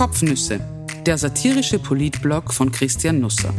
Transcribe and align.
Kopfnüsse, 0.00 0.60
der 1.04 1.18
satirische 1.18 1.78
Politblog 1.78 2.54
von 2.54 2.72
Christian 2.72 3.20
Nusser. 3.20 3.52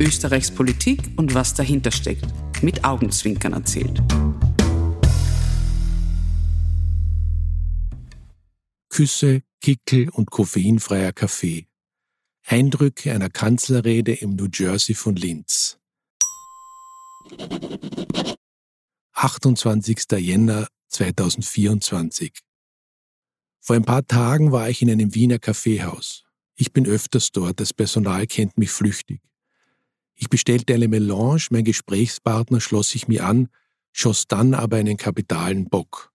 Österreichs 0.00 0.50
Politik 0.50 1.02
und 1.14 1.34
was 1.34 1.54
dahinter 1.54 1.92
steckt, 1.92 2.26
mit 2.62 2.82
Augenzwinkern 2.82 3.52
erzählt. 3.52 4.02
Küsse, 8.88 9.42
Kickel 9.60 10.08
und 10.08 10.32
koffeinfreier 10.32 11.12
Kaffee. 11.12 11.68
Eindrücke 12.44 13.12
einer 13.12 13.30
Kanzlerrede 13.30 14.14
im 14.14 14.30
New 14.34 14.48
Jersey 14.52 14.96
von 14.96 15.14
Linz. 15.14 15.78
28. 19.22 20.12
Jänner 20.16 20.66
2024. 20.88 22.32
Vor 23.60 23.76
ein 23.76 23.84
paar 23.84 24.06
Tagen 24.06 24.50
war 24.50 24.70
ich 24.70 24.80
in 24.80 24.90
einem 24.90 25.14
Wiener 25.14 25.38
Kaffeehaus. 25.38 26.24
Ich 26.54 26.72
bin 26.72 26.86
öfters 26.86 27.30
dort, 27.30 27.60
das 27.60 27.74
Personal 27.74 28.26
kennt 28.26 28.56
mich 28.56 28.70
flüchtig. 28.70 29.20
Ich 30.14 30.30
bestellte 30.30 30.72
eine 30.72 30.88
Melange, 30.88 31.48
mein 31.50 31.64
Gesprächspartner 31.64 32.62
schloss 32.62 32.88
sich 32.88 33.08
mir 33.08 33.26
an, 33.26 33.50
schoss 33.92 34.26
dann 34.26 34.54
aber 34.54 34.78
einen 34.78 34.96
kapitalen 34.96 35.68
Bock. 35.68 36.14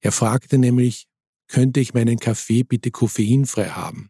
Er 0.00 0.10
fragte 0.10 0.56
nämlich, 0.56 1.08
könnte 1.46 1.80
ich 1.80 1.92
meinen 1.92 2.18
Kaffee 2.18 2.62
bitte 2.62 2.90
koffeinfrei 2.90 3.68
haben? 3.68 4.08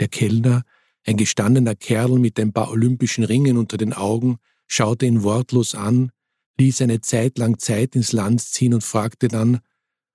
Der 0.00 0.08
Kellner, 0.08 0.64
ein 1.06 1.16
gestandener 1.16 1.76
Kerl 1.76 2.18
mit 2.18 2.38
ein 2.38 2.52
paar 2.52 2.70
olympischen 2.70 3.24
Ringen 3.24 3.56
unter 3.56 3.78
den 3.78 3.94
Augen, 3.94 4.36
schaute 4.66 5.06
ihn 5.06 5.22
wortlos 5.22 5.74
an, 5.74 6.12
ließ 6.58 6.82
eine 6.82 7.00
Zeit 7.00 7.38
lang 7.38 7.58
Zeit 7.58 7.94
ins 7.96 8.12
Land 8.12 8.40
ziehen 8.40 8.74
und 8.74 8.84
fragte 8.84 9.28
dann, 9.28 9.60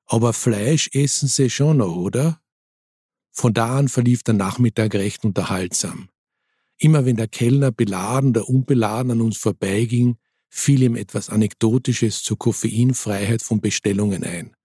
aber 0.05 0.33
Fleisch 0.33 0.89
essen 0.93 1.27
Sie 1.27 1.49
schon 1.49 1.77
noch, 1.77 1.95
oder? 1.95 2.41
Von 3.31 3.53
da 3.53 3.79
an 3.79 3.87
verlief 3.87 4.23
der 4.23 4.35
Nachmittag 4.35 4.93
recht 4.93 5.25
unterhaltsam. 5.25 6.09
Immer 6.77 7.05
wenn 7.05 7.15
der 7.15 7.27
Kellner 7.27 7.71
beladen 7.71 8.29
oder 8.29 8.47
unbeladen 8.47 9.11
an 9.11 9.21
uns 9.21 9.37
vorbeiging, 9.37 10.17
fiel 10.49 10.83
ihm 10.83 10.95
etwas 10.95 11.29
Anekdotisches 11.29 12.21
zur 12.21 12.37
Koffeinfreiheit 12.37 13.41
von 13.41 13.59
Bestellungen 13.59 14.23
ein. 14.23 14.55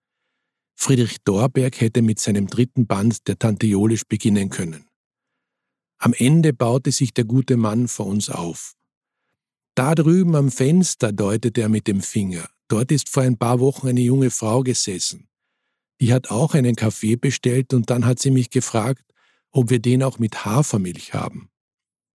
Friedrich 0.74 1.18
Dorberg 1.24 1.80
hätte 1.80 2.02
mit 2.02 2.18
seinem 2.18 2.46
dritten 2.46 2.86
Band 2.86 3.26
der 3.26 3.38
Tante 3.38 3.66
Jolisch 3.66 4.04
beginnen 4.06 4.50
können. 4.50 4.86
Am 5.98 6.12
Ende 6.12 6.52
baute 6.52 6.92
sich 6.92 7.14
der 7.14 7.24
gute 7.24 7.56
Mann 7.56 7.88
vor 7.88 8.06
uns 8.06 8.28
auf. 8.30 8.74
Da 9.78 9.94
drüben 9.94 10.34
am 10.34 10.50
Fenster 10.50 11.12
deutete 11.12 11.60
er 11.60 11.68
mit 11.68 11.86
dem 11.86 12.00
Finger. 12.00 12.50
Dort 12.66 12.90
ist 12.90 13.08
vor 13.08 13.22
ein 13.22 13.38
paar 13.38 13.60
Wochen 13.60 13.86
eine 13.86 14.00
junge 14.00 14.32
Frau 14.32 14.64
gesessen. 14.64 15.28
Die 16.00 16.12
hat 16.12 16.32
auch 16.32 16.54
einen 16.54 16.74
Kaffee 16.74 17.14
bestellt 17.14 17.72
und 17.72 17.88
dann 17.88 18.04
hat 18.04 18.18
sie 18.18 18.32
mich 18.32 18.50
gefragt, 18.50 19.04
ob 19.52 19.70
wir 19.70 19.78
den 19.78 20.02
auch 20.02 20.18
mit 20.18 20.44
Hafermilch 20.44 21.14
haben. 21.14 21.48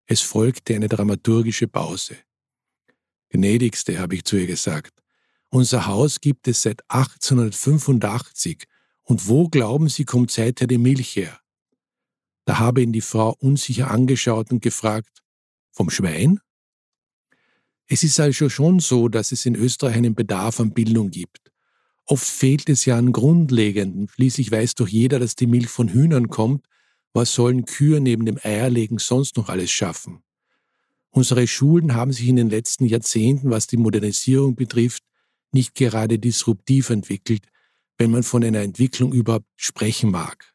Es 0.04 0.20
folgte 0.20 0.74
eine 0.74 0.88
dramaturgische 0.88 1.66
Pause. 1.66 2.18
Gnädigste, 3.30 3.98
habe 3.98 4.16
ich 4.16 4.24
zu 4.24 4.36
ihr 4.36 4.46
gesagt, 4.46 5.02
unser 5.48 5.86
Haus 5.86 6.20
gibt 6.20 6.46
es 6.48 6.60
seit 6.60 6.82
1885 6.90 8.64
und 9.04 9.26
wo 9.26 9.48
glauben 9.48 9.88
Sie 9.88 10.04
kommt 10.04 10.30
seither 10.30 10.66
die 10.66 10.76
Milch 10.76 11.16
her? 11.16 11.40
Da 12.44 12.58
habe 12.58 12.82
ihn 12.82 12.92
die 12.92 13.00
Frau 13.00 13.34
unsicher 13.38 13.90
angeschaut 13.90 14.50
und 14.50 14.60
gefragt, 14.60 15.22
vom 15.72 15.88
Schwein? 15.88 16.40
Es 17.86 18.02
ist 18.02 18.18
also 18.18 18.48
schon 18.48 18.80
so, 18.80 19.08
dass 19.08 19.32
es 19.32 19.44
in 19.46 19.54
Österreich 19.56 19.96
einen 19.96 20.14
Bedarf 20.14 20.60
an 20.60 20.72
Bildung 20.72 21.10
gibt. 21.10 21.52
Oft 22.06 22.26
fehlt 22.26 22.68
es 22.68 22.84
ja 22.84 22.98
an 22.98 23.12
Grundlegenden. 23.12 24.08
Schließlich 24.08 24.50
weiß 24.50 24.74
doch 24.74 24.88
jeder, 24.88 25.18
dass 25.18 25.36
die 25.36 25.46
Milch 25.46 25.68
von 25.68 25.88
Hühnern 25.88 26.28
kommt. 26.28 26.66
Was 27.12 27.34
sollen 27.34 27.64
Kühe 27.64 28.00
neben 28.00 28.26
dem 28.26 28.38
Eierlegen 28.42 28.98
sonst 28.98 29.36
noch 29.36 29.48
alles 29.48 29.70
schaffen? 29.70 30.22
Unsere 31.10 31.46
Schulen 31.46 31.94
haben 31.94 32.12
sich 32.12 32.26
in 32.28 32.36
den 32.36 32.50
letzten 32.50 32.86
Jahrzehnten, 32.86 33.50
was 33.50 33.68
die 33.68 33.76
Modernisierung 33.76 34.56
betrifft, 34.56 35.04
nicht 35.52 35.74
gerade 35.74 36.18
disruptiv 36.18 36.90
entwickelt, 36.90 37.46
wenn 37.98 38.10
man 38.10 38.24
von 38.24 38.42
einer 38.42 38.60
Entwicklung 38.60 39.12
überhaupt 39.12 39.46
sprechen 39.54 40.10
mag. 40.10 40.52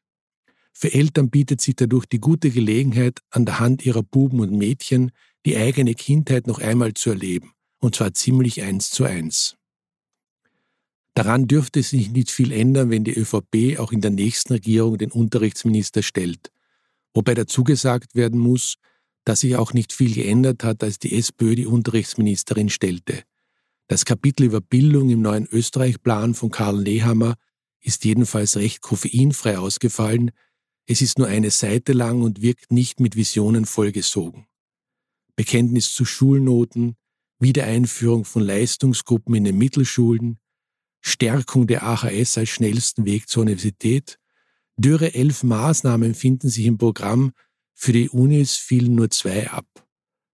Für 0.74 0.94
Eltern 0.94 1.30
bietet 1.30 1.62
sich 1.62 1.76
dadurch 1.76 2.06
die 2.06 2.20
gute 2.20 2.50
Gelegenheit, 2.52 3.22
an 3.30 3.46
der 3.46 3.60
Hand 3.60 3.86
ihrer 3.86 4.04
Buben 4.04 4.42
und 4.42 4.52
Mädchen 4.52 5.12
die 5.46 5.58
eigene 5.58 5.96
Kindheit 5.96 6.48
noch 6.48 6.60
einmal 6.60 6.94
zu 6.94 7.12
erleben, 7.12 7.54
und 7.80 7.96
zwar 7.96 8.14
ziemlich 8.14 8.62
eins 8.62 8.90
zu 8.92 9.06
eins. 9.06 9.56
Daran 11.14 11.48
dürfte 11.48 11.84
sich 11.84 12.12
nicht 12.12 12.32
viel 12.32 12.52
ändern, 12.52 12.90
wenn 12.90 13.04
die 13.04 13.18
ÖVP 13.18 13.80
auch 13.80 13.92
in 13.92 14.02
der 14.02 14.12
nächsten 14.12 14.54
Regierung 14.54 14.98
den 14.98 15.12
Unterrichtsminister 15.12 16.02
stellt, 16.02 16.52
wobei 17.14 17.34
dazu 17.34 17.64
gesagt 17.64 18.16
werden 18.16 18.40
muss, 18.40 18.76
dass 19.26 19.42
sich 19.42 19.56
auch 19.56 19.74
nicht 19.74 19.94
viel 19.94 20.14
geändert 20.14 20.64
hat, 20.64 20.84
als 20.84 20.98
die 21.00 21.18
SPÖ 21.18 21.56
die 21.56 21.66
Unterrichtsministerin 21.66 22.70
stellte. 22.70 23.24
Das 23.88 24.06
Kapitel 24.06 24.44
über 24.44 24.62
Bildung 24.62 25.10
im 25.10 25.22
neuen 25.22 25.48
Österreich-Plan 25.48 26.36
von 26.36 26.52
Karl 26.52 26.84
Nehammer 26.84 27.36
ist 27.82 28.06
jedenfalls 28.06 28.56
recht 28.58 28.82
koffeinfrei 28.82 29.58
ausgefallen, 29.58 30.32
es 30.86 31.02
ist 31.02 31.20
nur 31.20 31.28
eine 31.28 31.52
Seite 31.52 31.94
lang 31.94 32.24
und 32.24 32.42
wirkt 32.42 32.72
nicht 32.72 33.00
mit 33.00 33.16
Visionen 33.16 33.66
vollgesogen. 33.66 34.48
Bekenntnis 35.40 35.94
zu 35.94 36.04
Schulnoten, 36.04 36.98
Wiedereinführung 37.40 38.26
von 38.26 38.42
Leistungsgruppen 38.42 39.36
in 39.36 39.46
den 39.46 39.58
Mittelschulen, 39.58 40.38
Stärkung 41.00 41.66
der 41.66 41.84
AHS 41.84 42.38
als 42.38 42.50
schnellsten 42.50 43.06
Weg 43.06 43.30
zur 43.30 43.44
Universität, 43.44 44.20
dürre 44.76 45.14
elf 45.14 45.44
Maßnahmen 45.44 46.14
finden 46.14 46.50
sich 46.50 46.66
im 46.66 46.78
Programm, 46.78 47.32
für 47.74 47.94
die 47.94 48.10
Unis 48.10 48.58
fielen 48.58 48.96
nur 48.96 49.12
zwei 49.12 49.50
ab. 49.50 49.66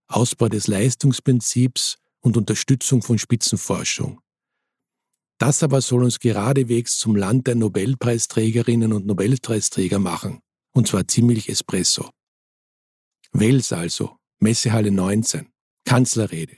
Ausbau 0.08 0.50
des 0.50 0.66
Leistungsprinzips 0.66 2.00
und 2.22 2.36
Unterstützung 2.36 3.04
von 3.04 3.20
Spitzenforschung. 3.20 4.22
Das 5.38 5.62
aber 5.62 5.82
soll 5.82 6.04
uns 6.04 6.18
geradewegs 6.18 6.98
zum 6.98 7.16
Land 7.16 7.46
der 7.46 7.54
Nobelpreisträgerinnen 7.54 8.92
und 8.92 9.06
Nobelpreisträger 9.06 10.00
machen, 10.00 10.40
und 10.72 10.88
zwar 10.88 11.08
ziemlich 11.08 11.48
espresso. 11.48 12.10
Wels 13.34 13.72
also, 13.72 14.18
Messehalle 14.46 14.92
19, 14.92 15.48
Kanzlerrede. 15.86 16.58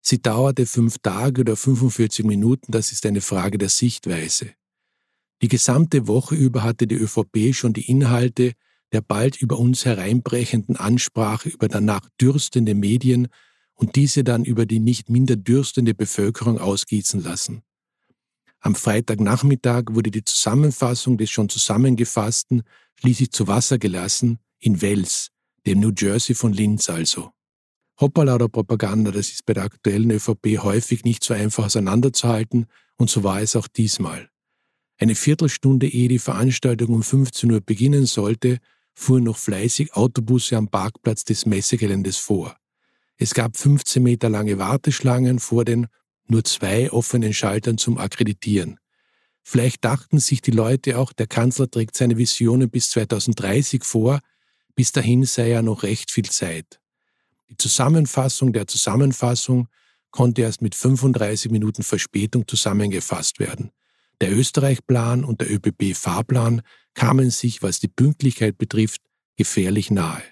Sie 0.00 0.20
dauerte 0.20 0.66
fünf 0.66 0.98
Tage 0.98 1.42
oder 1.42 1.54
45 1.54 2.24
Minuten, 2.24 2.72
das 2.72 2.90
ist 2.90 3.06
eine 3.06 3.20
Frage 3.20 3.56
der 3.56 3.68
Sichtweise. 3.68 4.50
Die 5.40 5.46
gesamte 5.46 6.08
Woche 6.08 6.34
über 6.34 6.64
hatte 6.64 6.88
die 6.88 6.96
ÖVP 6.96 7.54
schon 7.54 7.72
die 7.72 7.88
Inhalte 7.88 8.54
der 8.90 9.00
bald 9.00 9.40
über 9.40 9.60
uns 9.60 9.84
hereinbrechenden 9.84 10.74
Ansprache 10.74 11.50
über 11.50 11.68
danach 11.68 12.08
dürstende 12.20 12.74
Medien 12.74 13.28
und 13.74 13.94
diese 13.94 14.24
dann 14.24 14.44
über 14.44 14.66
die 14.66 14.80
nicht 14.80 15.08
minder 15.08 15.36
dürstende 15.36 15.94
Bevölkerung 15.94 16.58
ausgießen 16.58 17.22
lassen. 17.22 17.62
Am 18.58 18.74
Freitagnachmittag 18.74 19.84
wurde 19.90 20.10
die 20.10 20.24
Zusammenfassung 20.24 21.16
des 21.16 21.30
schon 21.30 21.48
zusammengefassten 21.48 22.64
schließlich 22.98 23.30
zu 23.30 23.46
Wasser 23.46 23.78
gelassen 23.78 24.40
in 24.58 24.80
Wels, 24.80 25.30
dem 25.68 25.80
New 25.80 25.92
Jersey 25.94 26.34
von 26.34 26.54
Linz 26.54 26.88
also. 26.88 27.30
Hoppala 28.00 28.36
oder 28.36 28.48
Propaganda, 28.48 29.10
das 29.10 29.28
ist 29.28 29.44
bei 29.44 29.52
der 29.52 29.64
aktuellen 29.64 30.10
ÖVP 30.10 30.62
häufig 30.62 31.04
nicht 31.04 31.22
so 31.22 31.34
einfach 31.34 31.66
auseinanderzuhalten 31.66 32.66
und 32.96 33.10
so 33.10 33.22
war 33.22 33.42
es 33.42 33.54
auch 33.54 33.68
diesmal. 33.68 34.30
Eine 34.96 35.14
Viertelstunde 35.14 35.86
ehe 35.86 36.08
die 36.08 36.18
Veranstaltung 36.18 36.94
um 36.94 37.02
15 37.02 37.52
Uhr 37.52 37.60
beginnen 37.60 38.06
sollte, 38.06 38.58
fuhren 38.94 39.24
noch 39.24 39.36
fleißig 39.36 39.92
Autobusse 39.92 40.56
am 40.56 40.68
Parkplatz 40.68 41.24
des 41.24 41.44
Messegeländes 41.44 42.16
vor. 42.16 42.56
Es 43.18 43.34
gab 43.34 43.56
15 43.56 44.02
Meter 44.02 44.30
lange 44.30 44.58
Warteschlangen 44.58 45.38
vor 45.38 45.66
den 45.66 45.86
nur 46.28 46.44
zwei 46.44 46.90
offenen 46.90 47.34
Schaltern 47.34 47.76
zum 47.76 47.98
Akkreditieren. 47.98 48.78
Vielleicht 49.42 49.84
dachten 49.84 50.18
sich 50.18 50.40
die 50.40 50.50
Leute 50.50 50.98
auch, 50.98 51.12
der 51.12 51.26
Kanzler 51.26 51.70
trägt 51.70 51.94
seine 51.94 52.16
Visionen 52.16 52.70
bis 52.70 52.90
2030 52.90 53.84
vor, 53.84 54.20
bis 54.78 54.92
dahin 54.92 55.24
sei 55.24 55.48
ja 55.48 55.60
noch 55.60 55.82
recht 55.82 56.12
viel 56.12 56.30
Zeit. 56.30 56.80
Die 57.50 57.56
Zusammenfassung 57.56 58.52
der 58.52 58.68
Zusammenfassung 58.68 59.66
konnte 60.12 60.42
erst 60.42 60.62
mit 60.62 60.76
35 60.76 61.50
Minuten 61.50 61.82
Verspätung 61.82 62.46
zusammengefasst 62.46 63.40
werden. 63.40 63.72
Der 64.20 64.30
Österreich-Plan 64.30 65.24
und 65.24 65.40
der 65.40 65.50
ÖBB-Fahrplan 65.50 66.62
kamen 66.94 67.30
sich, 67.30 67.60
was 67.60 67.80
die 67.80 67.88
Pünktlichkeit 67.88 68.56
betrifft, 68.56 69.00
gefährlich 69.34 69.90
nahe. 69.90 70.22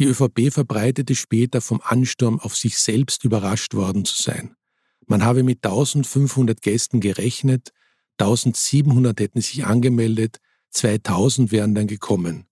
Die 0.00 0.06
ÖVP 0.06 0.50
verbreitete 0.50 1.14
später 1.14 1.60
vom 1.60 1.82
Ansturm 1.84 2.40
auf 2.40 2.56
sich 2.56 2.78
selbst 2.78 3.22
überrascht 3.22 3.74
worden 3.74 4.06
zu 4.06 4.16
sein. 4.16 4.56
Man 5.04 5.22
habe 5.22 5.42
mit 5.42 5.62
1500 5.62 6.62
Gästen 6.62 7.00
gerechnet, 7.00 7.74
1700 8.18 9.20
hätten 9.20 9.42
sich 9.42 9.66
angemeldet, 9.66 10.38
2000 10.70 11.52
wären 11.52 11.74
dann 11.74 11.86
gekommen. 11.86 12.46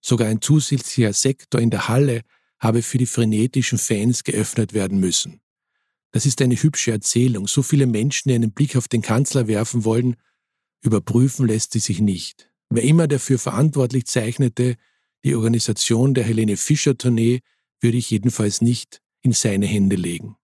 Sogar 0.00 0.28
ein 0.28 0.40
zusätzlicher 0.40 1.12
Sektor 1.12 1.60
in 1.60 1.70
der 1.70 1.88
Halle 1.88 2.22
habe 2.58 2.82
für 2.82 2.98
die 2.98 3.06
frenetischen 3.06 3.78
Fans 3.78 4.24
geöffnet 4.24 4.72
werden 4.72 4.98
müssen. 4.98 5.40
Das 6.10 6.26
ist 6.26 6.40
eine 6.40 6.56
hübsche 6.56 6.90
Erzählung. 6.90 7.46
So 7.46 7.62
viele 7.62 7.86
Menschen, 7.86 8.28
die 8.28 8.34
einen 8.34 8.52
Blick 8.52 8.76
auf 8.76 8.88
den 8.88 9.02
Kanzler 9.02 9.46
werfen 9.46 9.84
wollen, 9.84 10.16
überprüfen 10.80 11.46
lässt 11.46 11.72
sie 11.72 11.80
sich 11.80 12.00
nicht. 12.00 12.50
Wer 12.70 12.82
immer 12.82 13.08
dafür 13.08 13.38
verantwortlich 13.38 14.06
zeichnete, 14.06 14.76
die 15.24 15.34
Organisation 15.34 16.14
der 16.14 16.24
Helene 16.24 16.56
Fischer 16.56 16.96
Tournee, 16.96 17.40
würde 17.80 17.98
ich 17.98 18.10
jedenfalls 18.10 18.60
nicht 18.60 19.00
in 19.22 19.32
seine 19.32 19.66
Hände 19.66 19.96
legen. 19.96 20.36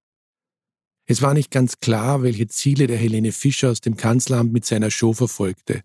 Es 1.06 1.20
war 1.20 1.34
nicht 1.34 1.50
ganz 1.50 1.80
klar, 1.80 2.22
welche 2.22 2.46
Ziele 2.46 2.86
der 2.86 2.96
Helene 2.96 3.32
Fischer 3.32 3.70
aus 3.70 3.80
dem 3.80 3.96
Kanzleramt 3.96 4.52
mit 4.52 4.64
seiner 4.64 4.90
Show 4.90 5.12
verfolgte. 5.12 5.82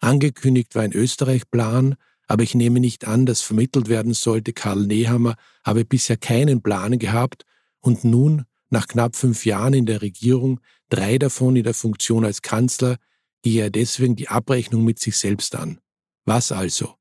Angekündigt 0.00 0.74
war 0.74 0.82
ein 0.82 0.92
Österreich-Plan, 0.92 1.96
aber 2.26 2.42
ich 2.42 2.54
nehme 2.54 2.80
nicht 2.80 3.06
an, 3.06 3.26
dass 3.26 3.42
vermittelt 3.42 3.88
werden 3.88 4.14
sollte, 4.14 4.52
Karl 4.52 4.86
Nehammer 4.86 5.36
habe 5.64 5.84
bisher 5.84 6.16
keinen 6.16 6.62
Plan 6.62 6.98
gehabt 6.98 7.44
und 7.80 8.04
nun, 8.04 8.44
nach 8.70 8.88
knapp 8.88 9.14
fünf 9.16 9.44
Jahren 9.44 9.74
in 9.74 9.86
der 9.86 10.02
Regierung, 10.02 10.60
drei 10.88 11.18
davon 11.18 11.56
in 11.56 11.64
der 11.64 11.74
Funktion 11.74 12.24
als 12.24 12.42
Kanzler, 12.42 12.96
gehe 13.42 13.62
er 13.62 13.70
deswegen 13.70 14.16
die 14.16 14.28
Abrechnung 14.28 14.84
mit 14.84 14.98
sich 14.98 15.16
selbst 15.16 15.54
an. 15.54 15.78
Was 16.24 16.50
also? 16.50 16.94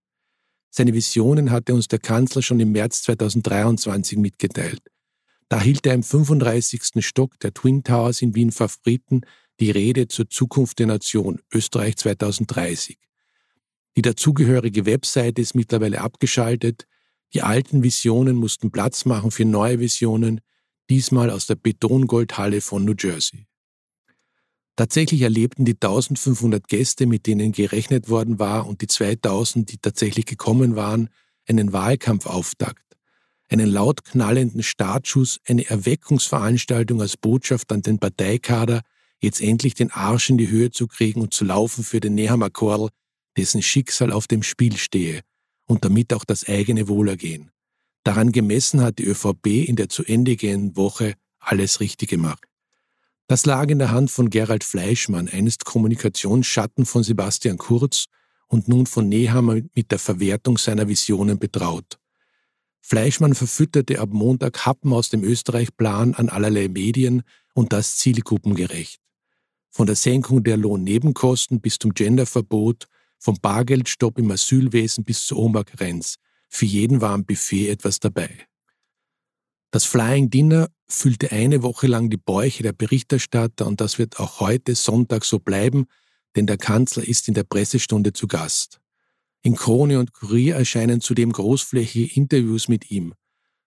Seine 0.70 0.94
Visionen 0.94 1.52
hatte 1.52 1.74
uns 1.74 1.88
der 1.88 2.00
Kanzler 2.00 2.42
schon 2.42 2.60
im 2.60 2.72
März 2.72 3.04
2023 3.04 4.18
mitgeteilt. 4.18 4.82
Da 5.48 5.62
hielt 5.62 5.86
er 5.86 5.94
im 5.94 6.04
35. 6.04 7.06
Stock 7.06 7.40
der 7.40 7.54
Twin 7.54 7.84
Towers 7.84 8.22
in 8.22 8.34
Wien 8.36 8.52
Favoriten 8.52 9.22
die 9.60 9.72
Rede 9.72 10.08
zur 10.08 10.30
Zukunft 10.30 10.80
der 10.80 10.88
Nation 10.88 11.40
Österreich 11.54 11.96
2030. 11.98 12.98
Die 13.96 14.02
dazugehörige 14.02 14.86
Webseite 14.86 15.42
ist 15.42 15.56
mittlerweile 15.56 16.02
abgeschaltet. 16.02 16.88
Die 17.34 17.42
alten 17.42 17.84
Visionen 17.84 18.36
mussten 18.36 18.72
Platz 18.72 19.06
machen 19.06 19.32
für 19.32 19.46
neue 19.46 19.80
Visionen, 19.80 20.42
diesmal 20.90 21.30
aus 21.30 21.46
der 21.46 21.56
Betongoldhalle 21.56 22.62
von 22.62 22.86
New 22.86 22.96
Jersey. 22.98 23.46
Tatsächlich 24.76 25.22
erlebten 25.22 25.66
die 25.66 25.74
1500 25.74 26.68
Gäste, 26.68 27.06
mit 27.06 27.28
denen 27.28 27.52
gerechnet 27.52 28.10
worden 28.10 28.40
war, 28.40 28.68
und 28.68 28.82
die 28.82 28.88
2000, 28.88 29.72
die 29.72 29.78
tatsächlich 29.78 30.26
gekommen 30.26 30.76
waren, 30.76 31.10
einen 31.48 31.74
Wahlkampfauftakt, 31.74 32.98
einen 33.50 33.70
laut 33.70 34.04
knallenden 34.04 34.64
Startschuss, 34.64 35.40
eine 35.48 35.70
Erweckungsveranstaltung 35.70 37.02
als 37.02 37.18
Botschaft 37.18 37.72
an 37.72 37.84
den 37.84 38.00
Parteikader, 38.00 38.82
jetzt 39.22 39.42
endlich 39.42 39.76
den 39.76 39.92
Arsch 39.92 40.32
in 40.32 40.40
die 40.40 40.50
Höhe 40.50 40.72
zu 40.72 40.88
kriegen 40.88 41.22
und 41.22 41.34
zu 41.34 41.46
laufen 41.46 41.84
für 41.84 42.00
den 42.00 42.16
Nehammer 42.16 42.50
Korl, 42.50 42.90
dessen 43.38 43.62
Schicksal 43.62 44.12
auf 44.12 44.28
dem 44.28 44.44
Spiel 44.44 44.78
stehe 44.78 45.22
und 45.66 45.86
damit 45.86 46.14
auch 46.14 46.26
das 46.26 46.48
eigene 46.48 46.88
Wohlergehen. 46.88 47.52
Daran 48.04 48.32
gemessen 48.32 48.82
hat 48.82 49.00
die 49.00 49.06
ÖVP 49.06 49.68
in 49.68 49.76
der 49.76 49.90
zu 49.90 50.04
Ende 50.04 50.36
gehenden 50.36 50.76
Woche 50.76 51.14
alles 51.40 51.80
richtig 51.80 52.10
gemacht. 52.10 52.44
Das 53.28 53.46
lag 53.46 53.70
in 53.70 53.80
der 53.80 53.92
Hand 53.92 54.12
von 54.12 54.30
Gerald 54.30 54.64
Fleischmann, 54.64 55.30
einst 55.30 55.64
Kommunikationsschatten 55.64 56.86
von 56.86 57.04
Sebastian 57.04 57.58
Kurz 57.58 58.06
und 58.48 58.68
nun 58.68 58.86
von 58.86 59.08
Nehammer 59.08 59.62
mit 59.74 59.92
der 59.92 60.00
Verwertung 60.00 60.58
seiner 60.58 60.88
Visionen 60.88 61.40
betraut. 61.40 61.98
Fleischmann 62.82 63.34
verfütterte 63.34 64.00
ab 64.02 64.10
Montag 64.12 64.66
Happen 64.66 64.92
aus 64.92 65.10
dem 65.10 65.24
Österreich-Plan 65.24 66.16
an 66.16 66.28
allerlei 66.28 66.68
Medien 66.68 67.24
und 67.54 67.72
das 67.72 67.96
zielgruppengerecht. 67.98 69.00
Von 69.70 69.88
der 69.88 69.96
Senkung 69.96 70.44
der 70.44 70.58
Lohnnebenkosten 70.58 71.62
bis 71.62 71.80
zum 71.80 71.94
Genderverbot, 71.94 72.88
vom 73.24 73.38
Bargeldstopp 73.42 74.20
im 74.20 74.32
Asylwesen 74.32 75.06
bis 75.06 75.26
zur 75.26 75.38
Oma-Grenz. 75.38 76.18
Für 76.50 76.66
jeden 76.66 77.00
war 77.00 77.12
am 77.12 77.24
Buffet 77.24 77.70
etwas 77.70 78.02
dabei. 78.02 78.30
Das 79.72 79.86
Flying 79.86 80.30
Dinner 80.30 80.68
füllte 80.88 81.32
eine 81.32 81.64
Woche 81.64 81.88
lang 81.88 82.10
die 82.10 82.18
Bäuche 82.18 82.64
der 82.64 82.74
Berichterstatter 82.74 83.66
und 83.66 83.80
das 83.80 83.98
wird 83.98 84.20
auch 84.20 84.42
heute 84.42 84.76
Sonntag 84.76 85.24
so 85.24 85.40
bleiben, 85.40 85.86
denn 86.36 86.48
der 86.48 86.58
Kanzler 86.58 87.08
ist 87.08 87.30
in 87.30 87.34
der 87.34 87.46
Pressestunde 87.46 88.12
zu 88.12 88.28
Gast. 88.28 88.82
In 89.42 89.56
Krone 89.56 90.00
und 90.00 90.14
Kurier 90.14 90.56
erscheinen 90.56 91.00
zudem 91.00 91.32
großflächige 91.32 92.14
Interviews 92.16 92.68
mit 92.68 92.92
ihm. 92.92 93.14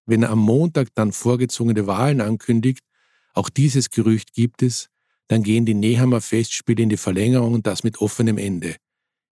Wenn 0.04 0.22
er 0.22 0.30
am 0.30 0.38
Montag 0.38 0.88
dann 0.94 1.12
vorgezogene 1.12 1.86
Wahlen 1.86 2.20
ankündigt, 2.20 2.84
auch 3.32 3.48
dieses 3.48 3.88
Gerücht 3.88 4.34
gibt 4.34 4.62
es, 4.62 4.90
dann 5.28 5.42
gehen 5.42 5.64
die 5.64 5.74
Nehammer 5.74 6.20
Festspiele 6.20 6.82
in 6.82 6.90
die 6.90 6.98
Verlängerung 6.98 7.54
und 7.54 7.66
das 7.66 7.84
mit 7.84 7.98
offenem 8.02 8.36
Ende. 8.36 8.76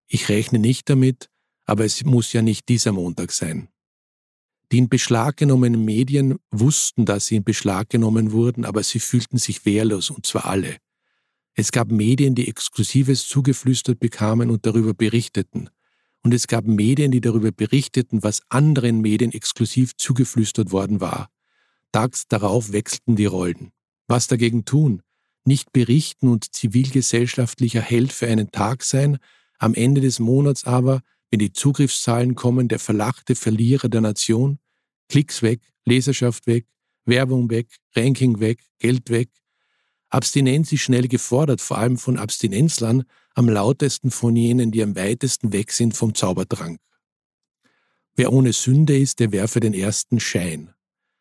Ich 0.07 0.29
rechne 0.29 0.59
nicht 0.59 0.89
damit, 0.91 1.29
aber 1.65 1.85
es 1.85 2.05
muss 2.05 2.33
ja 2.33 2.43
nicht 2.43 2.69
dieser 2.69 2.93
Montag 2.93 3.33
sein. 3.33 3.69
Die 4.73 4.79
in 4.79 4.89
Beschlag 4.89 5.37
genommenen 5.37 5.85
Medien 5.85 6.37
wussten, 6.51 7.05
dass 7.05 7.27
sie 7.27 7.37
in 7.37 7.45
Beschlag 7.45 7.91
genommen 7.91 8.33
wurden, 8.33 8.65
aber 8.65 8.83
sie 8.83 8.99
fühlten 8.99 9.39
sich 9.39 9.65
wehrlos, 9.65 10.11
und 10.11 10.27
zwar 10.27 10.47
alle. 10.47 10.79
Es 11.55 11.71
gab 11.71 11.91
Medien, 11.91 12.35
die 12.35 12.49
Exklusives 12.49 13.29
zugeflüstert 13.29 14.01
bekamen 14.01 14.51
und 14.51 14.67
darüber 14.67 14.93
berichteten. 14.93 15.71
Und 16.23 16.35
es 16.35 16.47
gab 16.49 16.65
Medien, 16.65 17.13
die 17.13 17.21
darüber 17.21 17.53
berichteten, 17.53 18.23
was 18.23 18.43
anderen 18.49 19.01
Medien 19.01 19.33
exklusiv 19.33 19.97
zugeflüstert 19.97 20.73
worden 20.73 21.01
war. 21.01 21.29
Tags 21.93 22.27
darauf 22.27 22.73
wechselten 22.73 23.15
die 23.15 23.27
Rollen. 23.27 23.71
Was 24.09 24.27
dagegen 24.27 24.65
tun? 24.65 25.03
Nicht 25.45 25.73
berichten 25.73 26.29
und 26.29 26.53
zivilgesellschaftlicher 26.53 27.83
Held 27.83 28.13
für 28.13 28.27
einen 28.27 28.51
Tag 28.51 28.83
sein, 28.83 29.19
am 29.59 29.75
Ende 29.75 30.01
des 30.01 30.19
Monats 30.19 30.65
aber, 30.65 31.03
wenn 31.31 31.39
die 31.39 31.53
Zugriffszahlen 31.53 32.35
kommen, 32.35 32.69
der 32.69 32.79
verlachte 32.79 33.35
Verlierer 33.35 33.89
der 33.89 34.01
Nation, 34.01 34.59
Klicks 35.09 35.43
weg, 35.43 35.61
Leserschaft 35.85 36.47
weg, 36.47 36.67
Werbung 37.05 37.51
weg, 37.51 37.69
Ranking 37.95 38.41
weg, 38.41 38.65
Geld 38.79 39.11
weg. 39.11 39.31
Abstinenz 40.11 40.73
ist 40.73 40.83
schnell 40.83 41.09
gefordert, 41.09 41.61
vor 41.61 41.79
allem 41.79 41.99
von 41.99 42.19
Abstinenzlern, 42.19 43.05
am 43.35 43.49
lautesten 43.49 44.11
von 44.11 44.37
jenen, 44.37 44.71
die 44.71 44.83
am 44.83 44.95
weitesten 44.97 45.53
weg 45.53 45.73
sind 45.73 45.97
vom 45.97 46.15
Zaubertrank. 46.15 46.79
Wer 48.15 48.33
ohne 48.33 48.53
Sünde 48.53 48.97
ist, 48.97 49.19
der 49.19 49.33
werfe 49.33 49.59
den 49.59 49.75
ersten 49.75 50.21
Schein. 50.21 50.73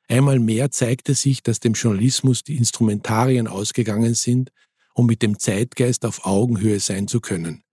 Einmal 0.08 0.40
mehr 0.40 0.70
zeigte 0.70 1.16
sich, 1.16 1.42
dass 1.42 1.60
dem 1.60 1.74
Journalismus 1.74 2.44
die 2.44 2.58
Instrumentarien 2.58 3.48
ausgegangen 3.48 4.14
sind, 4.14 4.52
um 4.94 5.08
mit 5.08 5.24
dem 5.24 5.40
Zeitgeist 5.40 6.06
auf 6.06 6.26
Augenhöhe 6.26 6.80
sein 6.80 7.08
zu 7.08 7.20
können. 7.20 7.64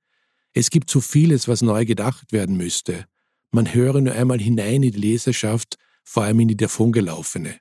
Es 0.52 0.70
gibt 0.70 0.90
so 0.90 1.00
vieles, 1.00 1.48
was 1.48 1.62
neu 1.62 1.84
gedacht 1.84 2.32
werden 2.32 2.56
müsste. 2.56 3.06
Man 3.52 3.72
höre 3.72 4.00
nur 4.00 4.14
einmal 4.14 4.40
hinein 4.40 4.82
in 4.82 4.92
die 4.92 4.98
Leserschaft, 4.98 5.76
vor 6.02 6.24
allem 6.24 6.40
in 6.40 6.48
die 6.48 6.56
davongelaufene. 6.56 7.58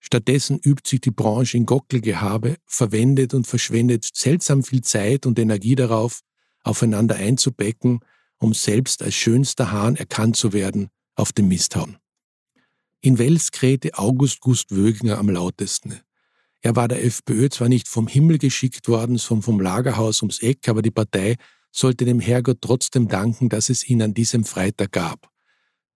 Stattdessen 0.00 0.58
übt 0.58 0.88
sich 0.88 1.00
die 1.00 1.10
Branche 1.10 1.56
in 1.56 1.66
Gockelgehabe, 1.66 2.56
verwendet 2.64 3.34
und 3.34 3.46
verschwendet 3.46 4.08
seltsam 4.14 4.62
viel 4.62 4.82
Zeit 4.82 5.26
und 5.26 5.38
Energie 5.38 5.74
darauf, 5.74 6.20
aufeinander 6.62 7.16
einzubecken, 7.16 8.00
um 8.38 8.54
selbst 8.54 9.02
als 9.02 9.14
schönster 9.14 9.72
Hahn 9.72 9.96
erkannt 9.96 10.36
zu 10.36 10.52
werden 10.52 10.88
auf 11.14 11.32
dem 11.32 11.48
Misthauen. 11.48 11.96
In 13.00 13.18
Wels 13.18 13.50
krähte 13.50 13.98
August 13.98 14.40
Gust 14.40 14.74
Wöginger 14.74 15.18
am 15.18 15.30
lautesten. 15.30 16.00
Er 16.60 16.76
war 16.76 16.88
der 16.88 17.04
FPÖ 17.04 17.48
zwar 17.48 17.68
nicht 17.68 17.88
vom 17.88 18.08
Himmel 18.08 18.38
geschickt 18.38 18.88
worden, 18.88 19.18
sondern 19.18 19.42
vom 19.42 19.60
Lagerhaus 19.60 20.22
ums 20.22 20.40
Eck, 20.40 20.68
aber 20.68 20.82
die 20.82 20.90
Partei 20.90 21.36
sollte 21.76 22.04
dem 22.04 22.20
Herrgott 22.20 22.58
trotzdem 22.60 23.08
danken, 23.08 23.48
dass 23.48 23.68
es 23.68 23.88
ihn 23.88 24.02
an 24.02 24.14
diesem 24.14 24.44
Freitag 24.44 24.92
gab. 24.92 25.30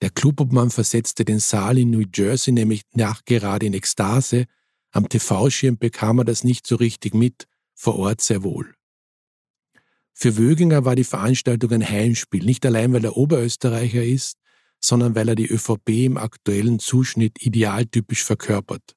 Der 0.03 0.11
Klubobmann 0.11 0.71
versetzte 0.71 1.25
den 1.25 1.41
Saal 1.41 1.79
in 1.79 1.91
New 1.91 2.05
Jersey 2.15 2.53
nämlich 2.53 2.83
nachgerade 2.93 3.67
in 3.67 3.75
Ekstase, 3.75 4.47
am 4.93 5.09
TV-Schirm 5.09 5.79
bekam 5.79 6.19
er 6.19 6.25
das 6.25 6.43
nicht 6.43 6.67
so 6.67 6.77
richtig 6.77 7.15
mit, 7.15 7.47
vor 7.75 7.97
Ort 7.97 8.21
sehr 8.21 8.43
wohl. 8.43 8.75
Für 10.13 10.37
Wöginger 10.37 10.85
war 10.85 10.97
die 10.97 11.05
Veranstaltung 11.05 11.71
ein 11.73 11.89
Heimspiel, 11.89 12.45
nicht 12.45 12.67
allein 12.67 12.93
weil 12.93 13.05
er 13.05 13.17
Oberösterreicher 13.17 14.05
ist, 14.05 14.37
sondern 14.81 15.15
weil 15.15 15.29
er 15.29 15.35
die 15.35 15.47
ÖVP 15.47 15.89
im 15.89 16.17
aktuellen 16.17 16.79
Zuschnitt 16.79 17.41
idealtypisch 17.41 18.25
verkörpert. 18.25 18.97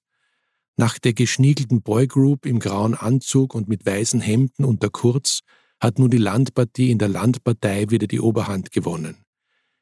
Nach 0.75 0.97
der 0.97 1.13
geschniegelten 1.13 1.81
Boygroup 1.81 2.45
im 2.45 2.59
grauen 2.59 2.95
Anzug 2.95 3.53
und 3.53 3.69
mit 3.69 3.85
weißen 3.85 4.19
Hemden 4.19 4.65
unter 4.65 4.89
Kurz 4.89 5.41
hat 5.83 5.99
nun 5.99 6.09
die 6.09 6.17
Landpartie 6.17 6.91
in 6.91 6.97
der 6.97 7.09
Landpartei 7.09 7.89
wieder 7.89 8.07
die 8.07 8.21
Oberhand 8.21 8.71
gewonnen. 8.71 9.17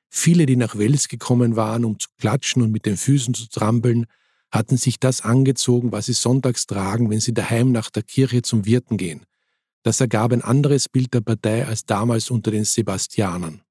Viele, 0.10 0.48
die 0.48 0.56
nach 0.56 0.76
Wels 0.76 1.08
gekommen 1.08 1.56
waren, 1.56 1.86
um 1.86 2.00
zu 2.00 2.10
klatschen 2.18 2.64
und 2.64 2.72
mit 2.72 2.88
den 2.88 2.98
Füßen 2.98 3.36
zu 3.36 3.48
trampeln, 3.50 4.08
hatten 4.52 4.78
sich 4.78 5.00
das 5.00 5.22
angezogen, 5.22 5.92
was 5.92 6.08
sie 6.08 6.14
sonntags 6.14 6.66
tragen, 6.66 7.12
wenn 7.12 7.22
sie 7.22 7.36
daheim 7.36 7.72
nach 7.72 7.92
der 7.92 8.02
Kirche 8.02 8.42
zum 8.42 8.66
Wirten 8.66 8.98
gehen. 8.98 9.22
Das 9.84 10.02
ergab 10.02 10.34
ein 10.34 10.42
anderes 10.42 10.90
Bild 10.90 11.14
der 11.14 11.22
Partei 11.22 11.66
als 11.66 11.86
damals 11.86 12.32
unter 12.32 12.50
den 12.50 12.66
Sebastianern. 12.66 13.62